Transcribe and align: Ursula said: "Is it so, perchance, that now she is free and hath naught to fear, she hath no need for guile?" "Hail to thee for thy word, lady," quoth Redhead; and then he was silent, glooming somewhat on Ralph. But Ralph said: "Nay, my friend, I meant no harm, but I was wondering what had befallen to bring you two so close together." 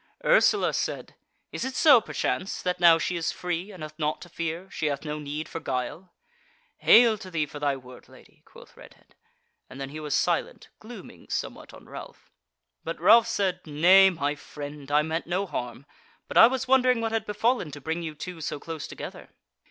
Ursula 0.25 0.73
said: 0.73 1.13
"Is 1.51 1.63
it 1.63 1.75
so, 1.75 2.01
perchance, 2.01 2.63
that 2.63 2.79
now 2.79 2.97
she 2.97 3.15
is 3.17 3.31
free 3.31 3.71
and 3.71 3.83
hath 3.83 3.99
naught 3.99 4.19
to 4.23 4.29
fear, 4.29 4.67
she 4.71 4.87
hath 4.87 5.05
no 5.05 5.19
need 5.19 5.47
for 5.47 5.59
guile?" 5.59 6.11
"Hail 6.77 7.19
to 7.19 7.29
thee 7.29 7.45
for 7.45 7.59
thy 7.59 7.75
word, 7.75 8.09
lady," 8.09 8.41
quoth 8.43 8.75
Redhead; 8.75 9.13
and 9.69 9.79
then 9.79 9.89
he 9.89 9.99
was 9.99 10.15
silent, 10.15 10.69
glooming 10.79 11.27
somewhat 11.29 11.71
on 11.71 11.87
Ralph. 11.87 12.31
But 12.83 12.99
Ralph 12.99 13.27
said: 13.27 13.59
"Nay, 13.67 14.09
my 14.09 14.33
friend, 14.33 14.89
I 14.91 15.03
meant 15.03 15.27
no 15.27 15.45
harm, 15.45 15.85
but 16.27 16.35
I 16.35 16.47
was 16.47 16.67
wondering 16.67 16.99
what 16.99 17.11
had 17.11 17.27
befallen 17.27 17.69
to 17.69 17.79
bring 17.79 18.01
you 18.01 18.15
two 18.15 18.41
so 18.41 18.59
close 18.59 18.87
together." 18.87 19.29